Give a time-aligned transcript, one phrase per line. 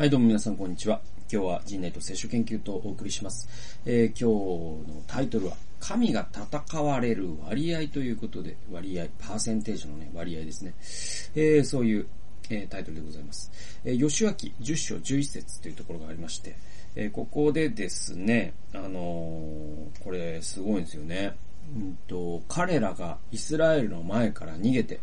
[0.00, 1.02] はい、どうも皆さんこんにちは。
[1.30, 3.46] 今日は人類と聖書研究とお送りします。
[3.84, 10.72] えー、今日のタイトルは、神が戦われる割合ということで、割合、パーセンテージのね、割合ですね。
[11.34, 12.06] えー、そういう、
[12.48, 13.52] えー、タイトルでございます。
[13.84, 16.56] えー、吉脇10章11節というところがありまして、
[16.96, 21.36] えー、ここでですね、あのー、これすごいんですよね。
[21.76, 25.00] うんと、彼らがイスラエルの前から逃げて、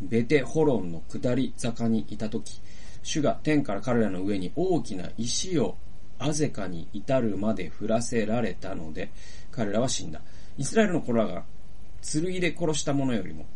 [0.00, 2.60] ベテホロンの下り坂にいたとき、
[3.06, 5.76] 主が天から彼らの上に大きな石を
[6.18, 9.12] アゼカに至るまで降らせられたので、
[9.52, 10.20] 彼らは死んだ。
[10.58, 11.44] イスラエルの子らが
[12.02, 13.46] 剣で殺した者よりも、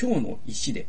[0.00, 0.86] 氷の石で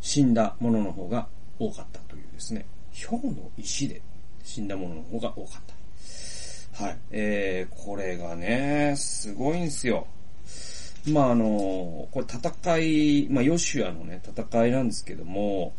[0.00, 2.66] 死んだ者の方が多かったというですね。
[3.08, 4.02] 氷の石で
[4.42, 5.62] 死んだ者の方が多かっ
[6.76, 6.84] た。
[6.84, 6.98] はい。
[7.12, 10.08] えー、これがね、すごいんすよ。
[11.08, 15.74] まああの、これ戦い、まあヨシュアのね、戦いなんですけども、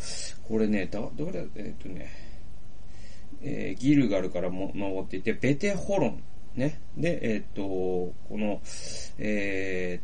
[0.47, 2.11] これね、ど、どれ、えっ、とね、
[3.41, 6.23] えー、ギルガルからも登っていて、ベテホロン、
[6.55, 6.81] ね。
[6.97, 8.61] で、えっ、と、この、
[9.17, 10.01] え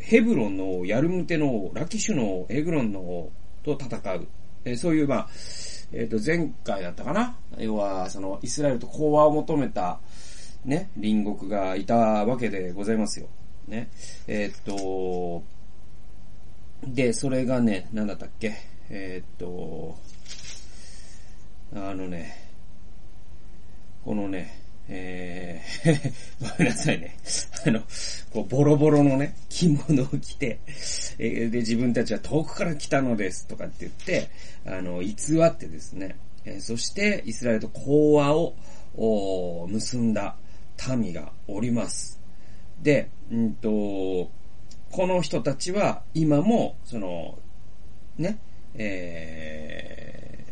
[0.00, 3.28] ー、ヘブロンのヤルムテのラキシュのエグロンの
[3.62, 4.26] と戦う。
[4.64, 5.28] えー、そういう、まあ、
[5.92, 10.00] えっ、と、前回だったかな要は、その、イスラエルと講和を求めた、
[10.64, 13.28] ね、隣国がいたわけでございますよ。
[13.68, 13.88] ね。
[14.26, 15.42] えー、っと、
[16.86, 18.54] で、それがね、なんだったっけ？
[18.90, 19.98] えー、っと、
[21.74, 22.50] あのね、
[24.04, 27.16] このね、えー、 ごめんなさいね。
[27.66, 27.80] あの、
[28.30, 30.60] こう、ボロボロのね、着物を着て、
[31.18, 34.30] えー、で、自分たちは遠くから来たのです、とかって言って、
[34.64, 35.14] あの、偽
[35.44, 38.54] ってですね、えー、そして、イスラエルと講和を、
[39.68, 40.36] 結んだ
[40.96, 42.15] 民がおります。
[42.82, 47.38] で、うんと、この人たちは今も、その、
[48.18, 48.38] ね、
[48.74, 50.44] え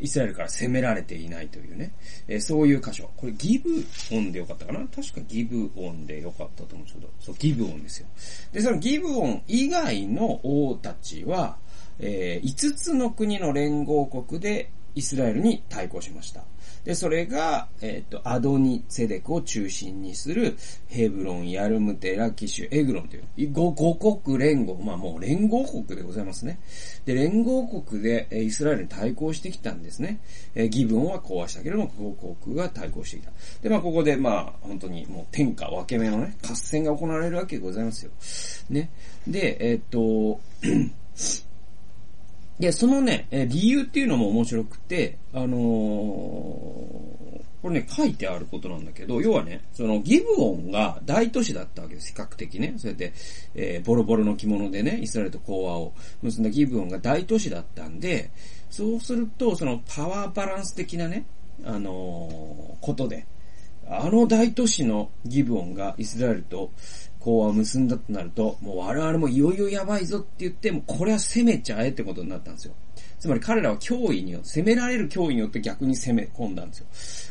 [0.00, 1.92] ー、イスラエルから攻められていないというね、
[2.28, 3.10] えー、そういう箇所。
[3.16, 4.80] これギブオンでよかったかな？
[4.86, 8.06] 確かギブオンでよかったと思うんですけど、そう、ギブオンですよ。
[8.52, 11.56] で、そのギブオン以外の王たちは、
[11.98, 16.44] えー、5つの国の連合国でイスラエルに対抗しました。
[16.84, 20.56] で、それが、えっ、ー、と、アドニ・セデクを中心にする、
[20.88, 26.58] ヘブロン、ヤルムテ、ラキシュ、エグロンという、五国連合、まあもう連合国でございますね。
[27.04, 30.20] で、連合国で、えイスラエルに対抗してきたんですね。
[30.54, 33.32] えー、ギブオンは壊したけれども、五国が対抗してきた。
[33.62, 38.10] で、まあここで、まあ、本当にもう天下分け目のね、合戦が行われるわけでございますよ。
[38.70, 38.90] ね。
[39.26, 40.40] で、えっ、ー、と、
[42.58, 45.48] で、そのね、え理由っていうのも面白くて、あのー、
[47.62, 52.74] これね、書いてあることなんだけど、要はね、そのギブオンが大都市だったわけです、比較的ね。
[52.76, 53.12] そうやって、
[53.54, 55.92] えー、ボロボロの着物でね、イスラエルと講和を
[56.22, 58.30] 結んだギブオンが大都市だったんで、
[58.70, 61.26] そうすると、そのパワーバランス的なね、
[61.64, 63.26] あのー、ことで、
[63.90, 66.70] あの大都市のギブオンがイスラエルと
[67.20, 72.74] 講和を結んだとなると、もう我々もいよいよやばいぞって言って、もうこれは攻めちゃえってことになったんですよ。
[73.18, 76.86] つまり彼らは脅威によって、攻められる脅威によって逆に攻め込んだんですよ。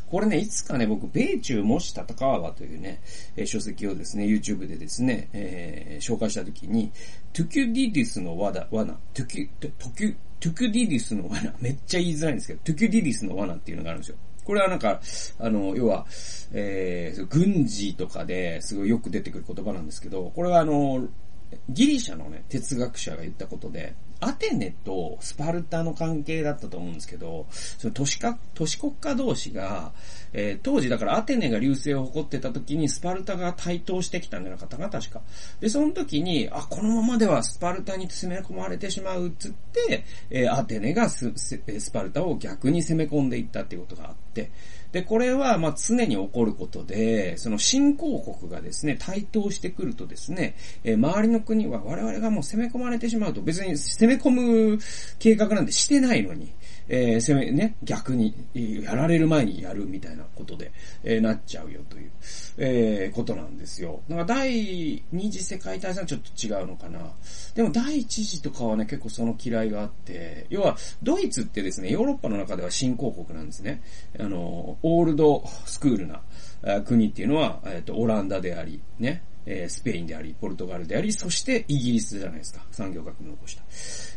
[0.10, 3.02] これね、いつかね、僕、米中もし戦わばというね、
[3.36, 6.92] えー、書籍をですね、YouTube でですね、えー、紹介したときに、
[7.34, 14.18] トゥキュディディスの罠、罠、トゥキュ、トゥキュ、トゥキュディディスの罠、めっちゃ言いづらいんですけど、トゥキュディディスの罠っていうのがあるんですよ。
[14.48, 15.02] これはなんか、
[15.40, 16.06] あの、要は、
[16.54, 21.10] えー、軍事とかですごいよく出てくる言葉なんですけど、これはあの、
[21.70, 29.92] ギリシャのね、哲学者が言ったことで、アテネとスパルタの関係だったと思うんですけど、その都市か、都市国家同士が、
[30.34, 35.22] えー、当時だからアテネが流星を誇ってた時にスパルタが台頭してきたんじゃなかったか、確か。
[35.60, 44.50] で、その時に、あ、このままではスパルタに攻め込まれてしまうっつって、えー、アテネがススパルタを逆に攻め込んでいったっていうことがあって、
[44.92, 54.80] で、これは、ま、常に起こることで、その新興国がですね、台頭してくるとですね、えー、周りの国は我々がもう攻め込まれてしまうと、別に攻め込む
[55.20, 56.54] 計画なんてしてないのに、
[56.90, 60.72] えー、攻め、ね、逆に、やられる前にやるみたいなことで、
[61.04, 62.12] えー、なっちゃうよという、
[62.58, 64.02] えー、ことなんですよ。
[64.08, 67.00] だから第二次世界大戦はちょっと違うのかな。
[67.56, 73.82] でも第一次とかはね、結構その嫌いがあって、要は、ドイツってですね、ヨーロッパの中では新興国なんですね。
[74.20, 76.22] あの、オールドスクールな
[76.84, 82.66] 国っていうのは、えっ、と、オランダであり、ね、えスペインであり、ポルトガルであり、そしてイギリスじゃないですか。
[82.72, 83.64] 産業革命を起こした。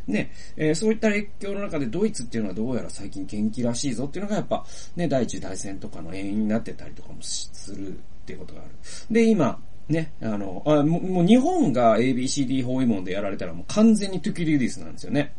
[0.06, 4.64] ね、えー、そういった列強の中でドイツっていうのはどうやら最近元気らしいぞっていうのがやっぱ、
[4.96, 7.92] ね、第一大戦とかの原因になってたりとかもするっ
[8.26, 8.70] ていうことがある。
[9.10, 15.34] で、今、ね、あの、あもう日本が ABCD 包囲網でやられたらもう完全にトゥキリディスなんですよね。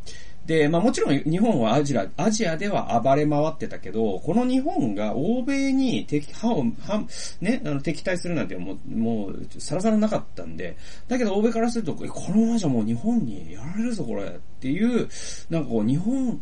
[0.52, 7.02] で、まあもちろん日本はアジア、アジアでは暴れ回ってたけど、この日本が欧米に敵、歯を、歯、
[7.40, 10.76] ね、あの敵対するなんてもう、もう、さらさらなかったんで、
[11.08, 12.04] だけど欧米からすると、こ
[12.34, 14.28] のままじゃもう日本にやられるぞこれっ
[14.60, 15.08] ていう、
[15.50, 16.42] なんかこう日本、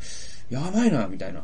[0.49, 1.41] やばいな、みたいな。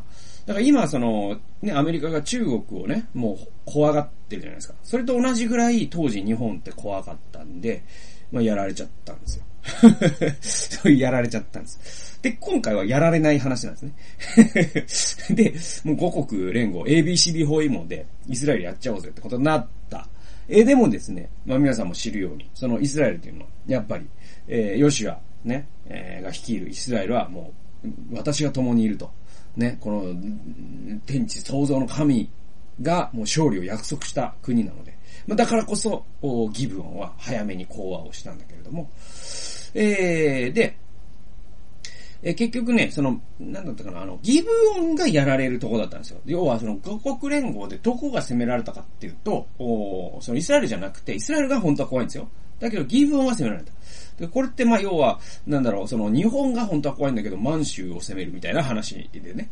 [0.48, 4.74] だから今、その、ね、アメリカが中国をね、もう怖がってるじゃないですか。
[4.82, 7.84] それと同じぐらい当時日本って怖かったんで、
[8.32, 9.44] まあ、やられちゃったんですよ。
[10.42, 12.20] そうやられちゃったんです。
[12.22, 15.36] で、今回はやられない話なんですね。
[15.36, 15.54] で、
[15.84, 20.08] もう五国連合、ABCD 包囲網でイスラエルやっちゃおうぜってことになった。
[20.48, 24.08] えでもですね、まあ皆さんも知るように、そのイスラエルというのは、やっぱり、
[24.48, 27.54] えー、ヨシュア、ね、えー、が率いるイスラエルはも
[27.84, 29.12] う、私が共にいると。
[29.56, 30.16] ね、この、
[31.06, 32.30] 天地創造の神
[32.82, 34.95] がもう勝利を約束した国なので、
[35.28, 36.06] ま、だからこそ、
[36.54, 38.90] ギブオンは早めに講和をしたんだけれども、
[39.74, 40.78] えー、で、
[42.24, 46.20] え結局ね、その、なんだったかな、あの、ギブオンがやられるとこだったんですよ。
[46.26, 49.48] 要は、その、五国連合でどこが攻められたかっていうと、
[50.22, 52.28] そのイスラエルじゃなくて、イスラエルが本当は怖いんですよ。
[52.60, 53.76] だけど、ギブオンは攻められた。
[54.18, 59.50] で、これってまあ要は、なんだろう、その日本が本当は怖いんだけど、満州を攻めるみたいな話でね。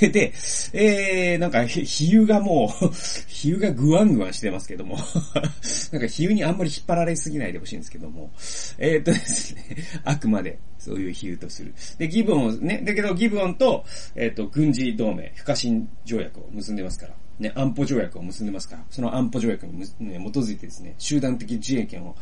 [0.12, 0.32] で、
[0.74, 2.86] えー、なんか、比喩がもう、
[3.28, 4.96] 比喩がグワングワンしてますけども
[5.92, 8.30] なんか比喩にあんまり引っ張られすぎないでほしいんですけども、
[8.76, 9.64] えー、っとですね、
[10.04, 11.72] あくまでそういう比喩とする。
[11.96, 13.84] で、ギブオンね、だけどギブオンと、
[14.14, 17.14] えー、っと、軍事同盟、不可侵条約を結んでますから。
[17.38, 22.16] ね、安保条約を結んでますから、その安保条約に、ね、基づいてですね、集団的自衛権を、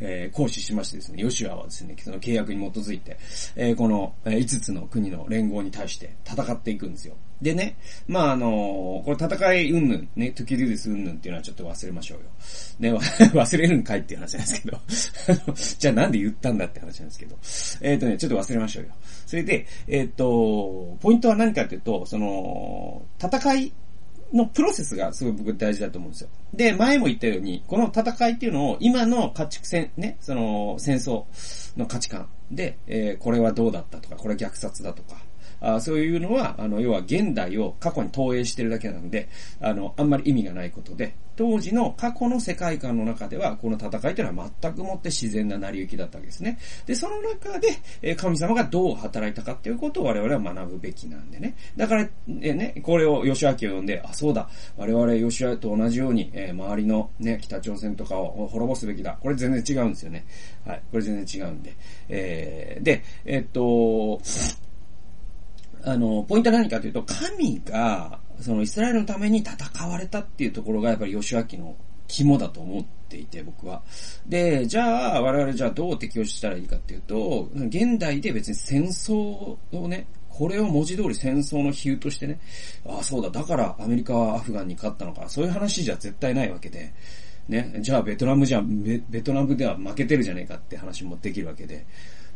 [0.00, 3.18] えー、行使しましてですね、ヨシュアはですね、その契約に基づいて、
[3.56, 7.14] えー、この、えー、5つの国の連合に対して戦っていくんですよ。
[7.42, 7.76] でね、
[8.06, 12.24] まああのこれ戦いうんぬん、ね、トゥキルデスうんぬんっていうのはちょっと忘れましょうよ。
[12.78, 12.94] ね、
[13.34, 17.36] 忘れるんかいっていう話なんですけど、 じゃあなんで言ったんだって話なんですけど、
[17.82, 18.90] えっ、ー、とね、ちょっと忘れましょうよ。
[19.26, 23.72] それで、えっ、ー、と、ポイントは何かっていうと、その、戦い
[24.34, 26.28] のプロセスがすごい僕大事だと思うんですよ。
[26.52, 31.24] で、前も言ったように、この戦いっていうのを今の家畜戦、ね、その戦争
[31.76, 35.16] の価値観で、えー、これはどうだったとか、これ虐殺だとか、
[35.64, 39.28] あそういうのは、あの、要は現代を過去に投影してるだけなんで、
[39.60, 46.58] あの、あんまり意味がないことで、当時の過去の世界観の中では、この戦いというのは全くもって自然な成り行きだったわけですね。
[46.86, 47.68] で、その中で、
[48.02, 51.56] え神様がどう働いたかっていうことを我々は学ぶべきなんでね。
[51.76, 52.08] だから、
[52.40, 59.18] えね、これを吉明を呼んで、あ、そうだ、我々吉明と同じように、え周りのね、北朝鮮とかを滅ぼすべきだ。
[59.20, 60.24] これ全然違うんですよね。
[60.64, 60.82] はい。
[60.90, 61.74] これ全然違うんで。
[62.08, 64.20] えー、で、えっと、
[65.84, 71.76] あの、ポイントは何かというと、神が、そのイスラエルのために戦われたっていうところがやっぱり吉明の
[72.08, 73.82] 肝だと思っていて、僕は。
[74.26, 79.14] で、じゃあ、我々じゃあどう適用したらいいかっていうと、現代で別に戦争
[79.72, 82.40] をね、これを文字通り戦争の比喩としてね、
[82.86, 86.92] ああ、そうだ、だからアメリカはアフガンに勝ったのか、そういう話じゃ絶対ないわけで、
[87.48, 91.86] ね、じゃあベトナムじゃ、ベベトナムでは負けてるじゃねえかって話もできるわけで、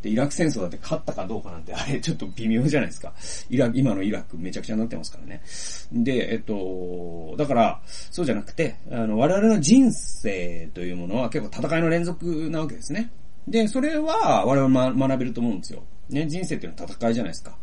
[0.03, 3.12] で、イラク戦争だって勝ったかどうかなんて、あれちょっと微妙じゃないですか。
[3.50, 5.43] イラ今のイラクめちゃくちゃになってますからね。
[5.93, 13.11] で、えっと、だから、そうじゃなくて、あの、我々の人生というものは結構戦いの連続なわけですね。
[13.49, 15.83] で、それは我々学べると思うんですよ。
[16.11, 17.56] ね、人生っていうのは戦いじゃないですか。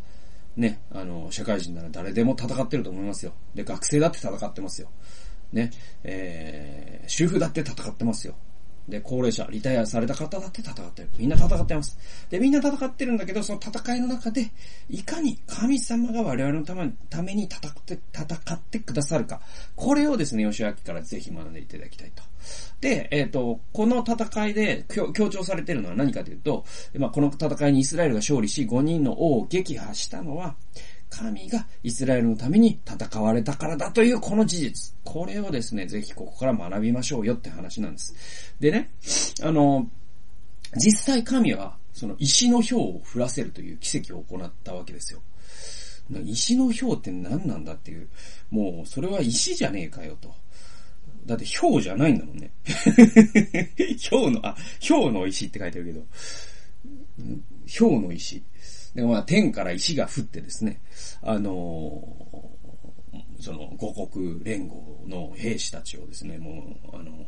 [0.56, 3.32] ね、あの、社会人なら誰でも戦ってると思いますよ。
[3.54, 4.88] で、学生だって戦ってますよ。
[5.52, 5.70] ね、
[6.02, 8.34] えー、主婦だって戦ってますよ。
[8.88, 11.10] で、高齢者、リタイアされた方だって戦ってる。
[11.18, 11.98] みんな戦ってます。
[12.30, 14.52] で、みんな戦ってるんだけど、その戦いの中で、
[14.88, 19.40] いかに神様が我々のためために戦って、戦ってくださるか。
[19.74, 22.22] これをですね、吉明からぜひ学んでいただきたいと。
[22.80, 26.64] で、えっ、ー、と、この戦いで強調されてるのは何かというと、
[26.94, 30.54] まあ、この戦いにイスラエルが勝利し、5人の王を撃破したのは、
[31.08, 34.94] 神がイスラエルのために戦われたからだというこの事実。
[35.04, 38.54] これをですね、ぜひここから学びましょうよって話なんです。
[38.60, 38.90] でね、
[39.42, 39.88] あの、
[40.76, 45.20] 実際神は、その石の氷を降らせるという奇跡を行ったわけですよ。
[46.24, 48.08] 石の氷って何なんだっていう、
[48.50, 50.34] もうそれは石じゃねえかよと。
[51.24, 52.50] だって氷じゃないんだもんね。
[54.10, 56.06] 氷の、あ、氷の石って書いてあるけど、
[57.78, 58.42] 氷の石。
[58.94, 60.80] で、まあ、天から石が降ってですね、
[61.22, 67.26] あのー、その五国連合の兵士たちをですね、もう、あの、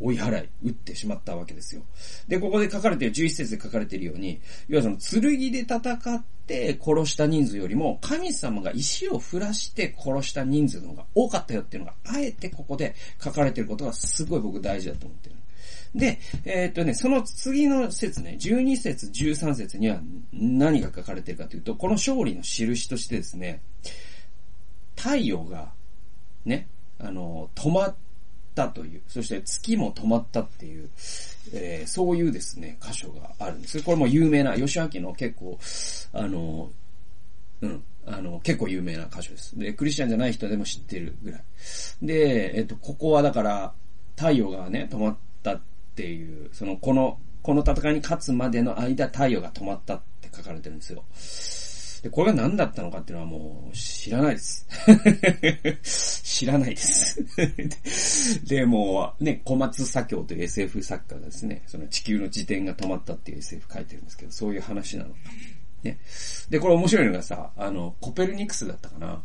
[0.00, 1.82] 追い払い、撃ってしまったわけですよ。
[2.26, 15.36] で、ここで書かれている、11節で書かれているように、要はその剣で戦って殺した人数よりも、神様が石を降らして殺した人数の方が多かったよっていうのが、あえてここで書かれていることがすごい僕大事だと思ってる。
[15.94, 20.00] で、えーっとね、その次の説ね、12節、13節には
[20.32, 23.60] 何が書かれてるかというと、この勝利の印としてですね、
[24.96, 25.70] 太陽が、
[26.44, 27.94] ね、あの、止まっ
[28.54, 30.90] たという、そして月も止まったっていう、
[31.52, 33.80] えー、そういうですね、箇所があるんです。
[33.82, 35.58] これも有名な、吉明の結構、
[36.12, 36.70] あの、
[37.60, 39.56] うん、あの、結構有名な箇所です。
[39.58, 41.44] で、クリスチャンじゃない人でも知ってるぐらい。
[42.02, 43.72] で、えっと、ここはだから、
[44.16, 45.60] 太陽がね、止まったっ
[45.94, 51.04] っていう、その、この、この戦いに勝つまでの間、太陽が止まったって書かれてるんですよ。
[52.02, 54.66] で、これが何だったのかっていうのはもう知らないです。
[56.24, 57.24] 知らないです。
[58.44, 65.16] で、もうね、小松左京という SF 作家がですね、その地球の自転が止まったっていう SF 書いてるんですけど、そういう話なのか。
[65.84, 65.98] ね。
[66.50, 69.22] で、これ面白いのがさ、あの、コペルニクスだったかな？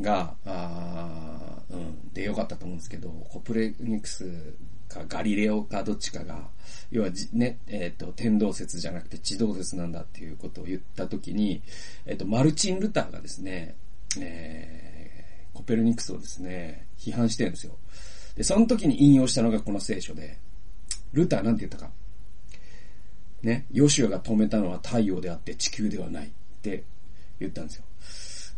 [0.00, 4.54] が、あうん、でよかったと思うんですけど、コペルニクス
[4.98, 6.48] かガリレオかどっちかが、
[6.90, 11.62] 要はね、えっ、ー、と、天動説じゃなくて地動説なんだっていうことを言ったときに、
[12.06, 13.76] えっ、ー、と、マルチン・ルターがですね、
[14.18, 17.76] えー、コペルニクスをですね、批判してるんですよ。
[18.36, 20.38] で、その時に引用したのがこの聖書で、
[21.12, 21.90] ルターなんて言ったか。
[23.42, 26.84] ね、ヨシュアが止めたのは太陽であって地球ではないって
[27.38, 27.84] 言ったんですよ。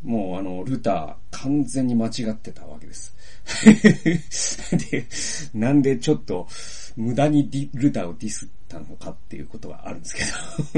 [0.03, 3.15] もうあの、ルター完全に間違ってたわけです。
[4.91, 5.07] で、
[5.55, 6.49] なんでちょっと
[6.97, 10.23] 無駄にルターをディスったのかっていうことはあるんですけ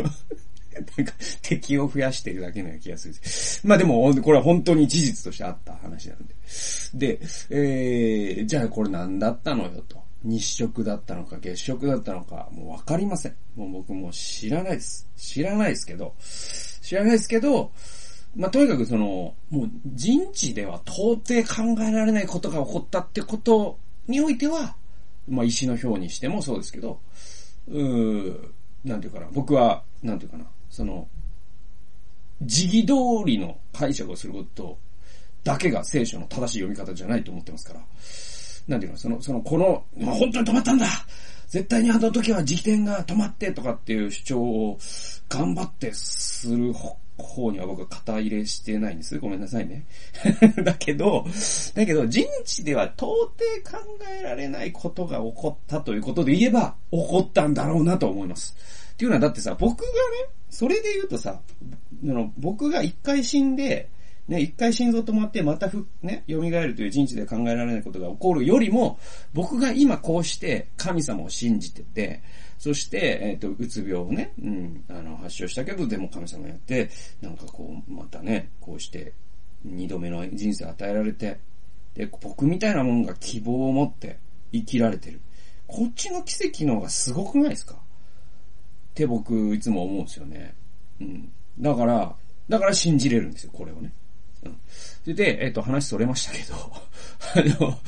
[0.00, 0.08] ど
[0.96, 1.12] なんか
[1.42, 3.14] 敵を増やしてるだけのような気がする
[3.64, 6.34] まあでも、これは本当に事実としてあった話なんで。
[6.94, 10.00] で、えー、じゃあこれ何だったのよと。
[10.24, 13.34] 日食だったのか月食だったのか、もうわかりません。
[13.56, 15.06] もう僕も知らないです。
[15.16, 16.14] 知らないですけど、
[16.80, 17.72] 知らないですけど、
[18.34, 24.74] まあ、とにかくその、もう人知では到底考えられないことが起こったってことにおいては、
[25.28, 26.98] まあ、石の表にしてもそうですけど、
[27.68, 28.48] うー、
[28.84, 31.06] なんていうかな、僕は、なんていうかな、その、
[32.40, 32.94] 時期通
[33.26, 34.78] りの解釈をすること
[35.44, 37.80] だけが聖書の正しい読み方じゃないと思ってますから、
[38.66, 40.86] なんていうの、その、その、この、まあ、本当に止まったんだ
[41.48, 44.78] 絶対にあの時は時点が止まってとかっていう主張を
[45.28, 46.72] 頑張ってする
[47.22, 49.18] 方には僕は肩入れしてないんです。
[49.18, 49.84] ごめんなさいね。
[50.64, 51.24] だけど、
[51.74, 53.32] だけど人知では到底
[53.64, 53.78] 考
[54.20, 58.56] えられないことが起こったということで言えば、起こったんだろうなと思います。
[58.92, 59.92] っていうのはだってさ、僕がね、
[60.50, 63.88] それで言うとさ、あの僕が一回死んで、
[64.28, 68.98] ね、一回心臓止まってまたふ、ね、蘇るという人知で考えられないことが起こるよりも、
[69.34, 72.22] 僕が今こうして神様を信じてて、
[72.62, 76.90] そして、えっ、ー、と、うつ病をね、うん、あの、発症したけど、でも神様やって、
[77.20, 79.14] なんかこう、またね、こうして、
[79.64, 81.40] 二度目の人生与えられて、
[81.96, 84.20] で、僕みたいなもんが希望を持って
[84.52, 85.20] 生きられてる。
[85.66, 87.74] こっちの奇跡の方がすごくないですか？
[87.74, 87.78] っ
[88.94, 90.54] て僕いつも思うんですよね。
[91.00, 91.32] うん。
[91.58, 92.14] だから、
[92.48, 93.92] だから信じれるんですよ、これをね。
[94.44, 95.14] うん。
[95.14, 96.54] で、えっ、と、話それましたけど、
[97.58, 97.78] あの、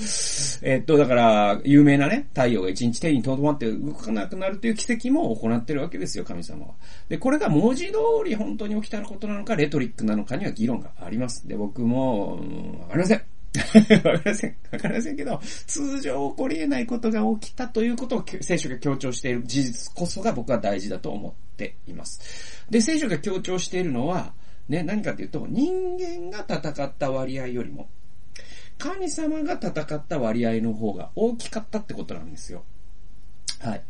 [0.63, 6.75] えっ、と、だから、有名なね、太陽が一日手にとどまって動かなくなるという奇跡も行ってるわけですよ、神様は。
[7.09, 7.93] で、これが文字通
[8.25, 11.47] り本当に起きたことなのか、レトリックなのかには議論があります。
[11.47, 12.39] で、僕も、
[12.81, 13.23] わかりません。
[14.03, 14.57] わかりません。
[14.73, 22.65] わかりませんけど、通常起こり得ないことが起きたということを聖書が強調している事実こそが僕は大事だと思っています。
[22.69, 24.33] で、聖書が強調しているのは、
[24.69, 27.89] ね、何かっていうと、人間が戦った割合よりも、
[28.79, 32.65] 神様が戦った割合の方が大きかったってことなんですよ。
[33.61, 33.83] はい。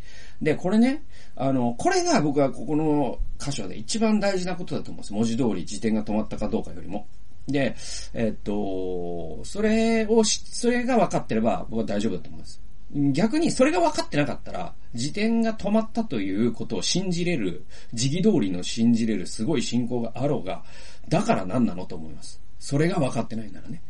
[0.43, 1.05] で、これね、
[1.37, 5.13] あの、これが僕はここの箇所で一番大事なことだと思うんです。
[5.13, 7.07] 文字通り辞典が止まったかどうかよりも。
[7.47, 7.77] で、
[8.15, 12.61] えっと、それをそれが分かってれば僕は大丈夫だと思います。
[12.95, 20.63] 逆にそれが分かってなかったら、時点が止まったということを信じれる、時期通りの信じれるすごい信仰があろうが、
[21.09, 22.41] だから何なのと思います。
[22.61, 23.83] それが分かってないならね。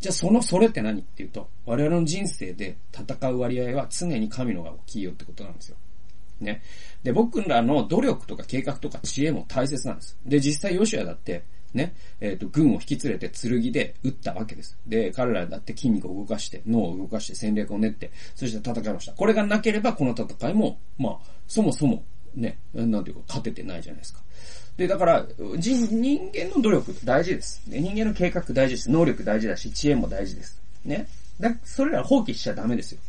[0.00, 5.76] じゃあそのそれって何っていうと、我々の人生で戦う割合は常に神のが大きいよってことなんですよ。
[6.40, 6.62] ね。
[7.02, 10.18] で、僕らの努力とか計画とか知恵も大切なんです。
[10.26, 14.76] で、実際ヨシュアだって、ね、えっ、ー、と、軍を引き連れて剣で撃ったわけです。
[14.86, 19.12] で、彼らだって筋肉を動かして、脳を動かして戦略を練って、そして戦いました。
[19.12, 24.20] これがなければこの戦いも、まあ、そもそも、ね、なんていうか、勝ててないじゃないですか。
[24.76, 25.26] で、だから、
[25.58, 27.62] 人、人間の努力大事です。
[27.66, 28.90] 人間の計画大事です。
[28.90, 30.60] 能力大事だし、知恵も大事です。
[30.84, 31.06] ね。
[31.38, 33.00] だ、それら放棄しちゃダメですよ。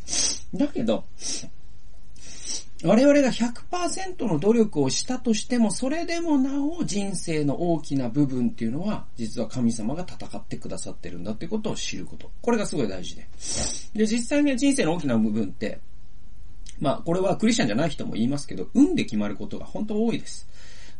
[0.60, 1.04] だけど、
[2.84, 12.32] 我々が100%の努力をしたとしても、それでもなお人生の大きな部分っていうのは、実は神様が戦ってくださってるんだってことを知ること。
[12.42, 13.28] これがすごい大事で。
[13.94, 15.80] で、実際には人生の大きな部分って、
[16.80, 20.48] まあ、これはクリスチャンじゃない人も言いますけど、運で決まることが本当多いです。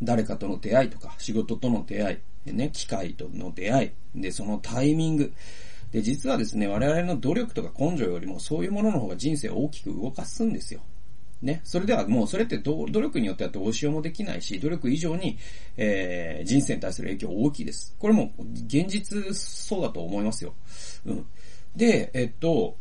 [0.04, 5.34] 誰かとの出会いとか、仕事との出会い、ね、機械との出会い、で、そのタイミング。
[5.92, 10.82] で、実はですね、我々の努力とか根性よりもそういうものの方が人生を大きく動かすんですよ。
[11.42, 11.62] ね。
[11.64, 15.38] それではもうそれって努力によってはどうしようもできないし、努力以上に、
[15.78, 17.96] えー、人生に対する影響大きいです。
[18.00, 18.32] これも
[18.68, 20.54] 現実そうだと思いますよ。
[21.06, 21.26] うん。
[21.76, 22.78] で、えっと、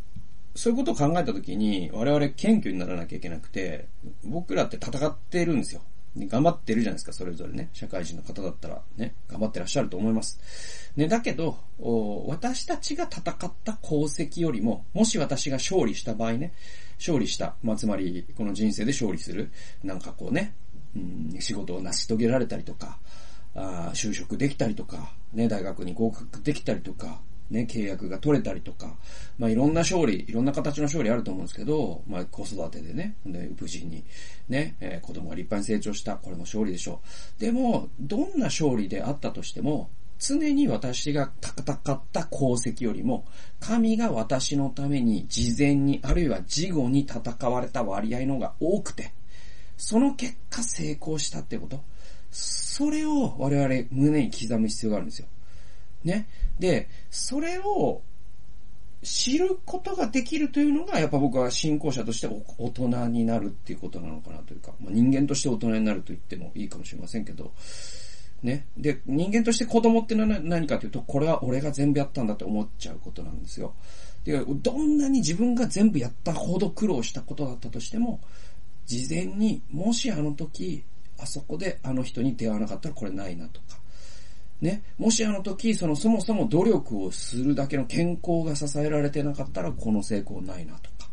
[0.55, 3.87] そういうことを考えたときに、我々謙虚にならなきゃいけなくて、
[4.25, 5.83] 僕らって戦ってるんですよ。
[6.17, 7.71] 頑張ってるじゃないですか、それぞれね。
[7.73, 10.40] 社会人の方だったらね、頑張ってらっしゃると思います。
[10.97, 11.59] ね、だけど、
[12.26, 16.52] 私たちが戦った功績よりも、もし私が勝利した場合ね、
[16.99, 19.50] 勝利した、まあ、つまり、この人生で勝利する、
[19.85, 20.55] なんかこうね、
[20.97, 22.99] うん、仕事を成し遂げられたりとか、
[23.55, 28.97] あ就職できたりとか、ね、大学に合格できたりとか、ね、契約が取れたりとか、
[29.38, 34.04] まあいろんな勝利、いろんな形の勝利あると思うんですけど、まあ子育てでね、で無事に
[34.49, 37.00] ね、えー、子供が立派に成長した、これも勝利でしょ
[37.38, 37.40] う。
[37.40, 39.90] でも、どんな勝利であったとしても、
[40.21, 43.25] 常に私が戦った功績よりも、
[43.59, 49.12] 神が私のために事前に、あるいは事後に戦われた割合の方が多くて、
[49.76, 51.83] その結果成功したってこと。
[52.30, 55.26] それを我々胸に刻む必要があるんですよ。
[56.04, 56.28] ね。
[56.59, 58.02] で、それを
[59.02, 62.28] 知ることができるというのが、やっぱ僕は信仰者として
[62.59, 67.52] 大人になるっていうことなのかなというか、まあ、人間として大人になると言ってもいいかもしれませんけど、
[68.42, 68.66] ね。
[68.76, 73.75] で、人間として子供って何かというと、これは俺が全部やったんだって思っちゃうことなんですよ。
[74.25, 78.21] で、どんなに自分が全部やったほど苦労したことだったとしても、
[78.87, 80.85] 事前に、もしあの時、
[81.19, 83.80] あそこであの人に出会わなかったらこれないなとか、
[84.61, 84.83] ね。
[84.99, 91.11] もしあの時、そのそもそも努力をするだけの健康が支えられてなかったら、この成功ないなとか。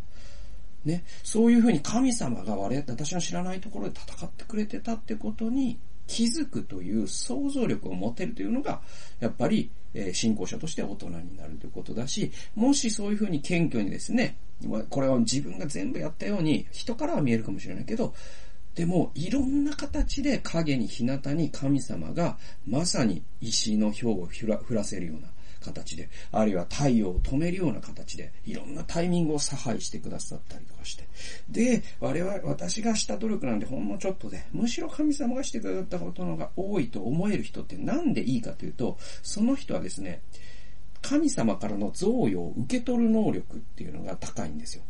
[0.85, 1.03] ね。
[1.23, 8.81] そういうふうに神様が我々、私の知らないところで戦ってくれてたってことに気づくという想像力を持てるというのが、
[9.19, 14.37] やっぱり、え、信仰者として大人になるということだし、もしそういうふうに謙虚にですね、
[14.89, 18.13] これは自分が全部やったように、人からは見えるかもしれないけど、
[18.77, 22.37] でも、いろんな形で影に日向に神様が
[22.67, 25.29] まさに石の氷を降らせるような
[25.61, 31.07] 形で、あるいは太陽を止めるような形で、いろんなタイミングを差配してくださったりとかして。
[31.49, 40.21] で、我々、私がした努力なんてほんのちょっとで、むしろ神様がしてくださったことのが多いと思える人ってなんでいいかというと、その人はですね、
[41.01, 44.83] 神様からの贈与を受け取る能力っていうのが高いんですよ。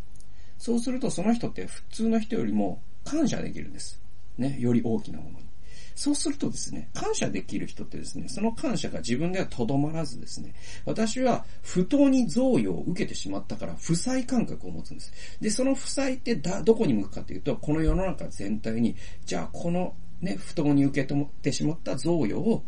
[0.57, 4.01] そうするとその人って普通の人よりも感謝できるんです。
[4.37, 5.47] ね、より大きなものに。
[5.95, 10.53] そうするとですね、感謝できる人ってですね、その感謝が自分ではとどまらずですね、
[10.85, 15.11] 私は不当に贈与を受けてしまったから負債感覚を持つんです。
[15.41, 22.63] で、その負債ってだ、どこに向くかというと、この世の中全体に、じゃあこのね、不当に受け取ってしまった贈与を、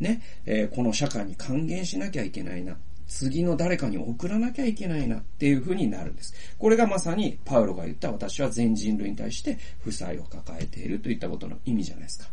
[0.00, 2.76] ね、えー、この社会に還元しなきゃいけないな。
[3.06, 6.34] 次の誰かに送らなきゃいけないなっていう風になるんです。
[6.58, 12.28] これがまさにパウロが言った私は全人類に対して負債を抱えているといったことの意味じゃないですか。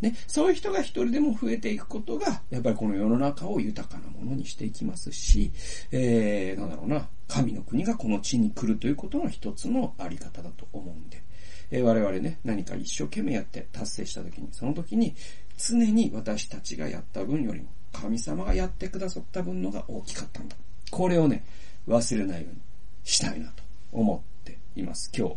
[0.00, 5.52] ね、そういう人が一人でも増えていくことが、やっぱりこの世の中を豊かなものにしていきますし、
[5.90, 11.22] えー、なんだろうな、神の国がこの地に来るということの一つのあり方だと思うんで、
[11.70, 15.14] えー、我々ね、何か一生懸命やって達成した時に、その時に
[15.58, 20.56] 常に私たちがやった分よりも神様がやってくださった分のが大きかったんだ。
[20.90, 21.44] これをね、
[21.88, 22.60] 忘れないように
[23.04, 25.10] したいなと思っています。
[25.16, 25.36] 今日、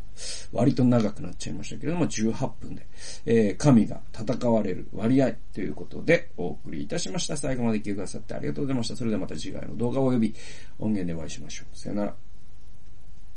[0.52, 2.88] 割と長くなっちゃいましたけれども、18分で、
[3.26, 7.38] えー、神が戦われる割合ということでお送りいたしました。
[7.38, 8.96] 最後まで聞いてくださってありがとうございました。
[8.96, 10.36] それではまた次回の動画及び
[10.80, 11.78] 音源でお会いしましょう。
[11.78, 12.16] さよなら。